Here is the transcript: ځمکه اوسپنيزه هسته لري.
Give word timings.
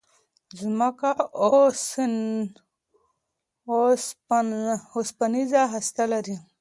ځمکه 0.59 1.09
اوسپنيزه 4.97 5.63
هسته 5.73 6.03
لري. 6.13 6.35